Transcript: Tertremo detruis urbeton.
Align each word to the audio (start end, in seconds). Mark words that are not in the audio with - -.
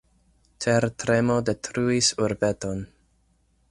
Tertremo 0.65 1.37
detruis 1.51 2.11
urbeton. 2.27 2.85